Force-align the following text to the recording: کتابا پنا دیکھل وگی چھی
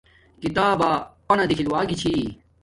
کتابا 0.41 0.89
پنا 1.27 1.43
دیکھل 1.49 1.67
وگی 1.73 1.95
چھی 2.01 2.13